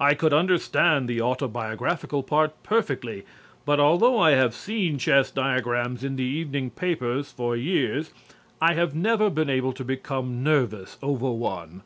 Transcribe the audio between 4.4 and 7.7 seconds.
seen chess diagrams in the evening papers for